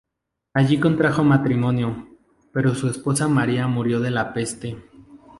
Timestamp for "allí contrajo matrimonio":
0.55-2.07